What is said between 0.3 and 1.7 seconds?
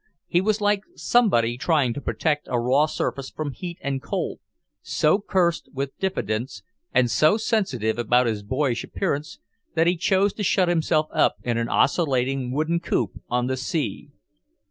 was like somebody